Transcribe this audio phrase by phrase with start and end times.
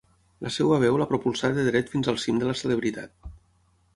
[0.45, 3.31] La seva veu la propulsà de dret fins al cim de la celebritat.